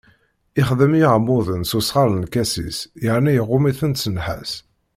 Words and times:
Ixdem 0.59 0.93
iɛmuden 1.01 1.61
s 1.69 1.71
usɣar 1.79 2.09
n 2.11 2.21
lkasis, 2.25 2.77
yerna 3.03 3.31
iɣumm-iten 3.37 3.93
s 4.01 4.03
nnḥas. 4.13 4.51